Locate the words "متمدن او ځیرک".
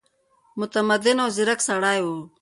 0.59-1.59